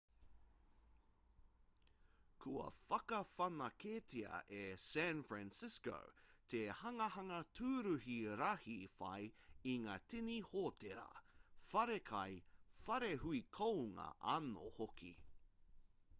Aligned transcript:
kua 2.43 2.69
whakawhanaketia 2.89 4.39
e 4.59 4.61
san 4.83 5.19
francisco 5.27 5.97
te 6.53 6.61
hanganga 6.79 7.41
tūruhi 7.59 8.15
rahi 8.41 8.77
whai 9.01 9.29
i 9.73 9.75
ngā 9.83 9.97
tini 10.13 10.37
hōtēra 10.53 11.05
whare 11.73 11.99
kai 12.13 12.31
whare 12.87 13.13
hui 13.25 13.43
kounga 13.59 14.07
anō 14.39 14.65
hoki 14.81 15.13